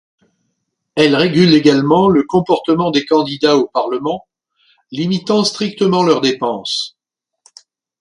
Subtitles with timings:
[0.95, 4.27] Elle régule également le comportement des candidats au Parlement,
[4.91, 6.97] limitant strictement leurs dépenses.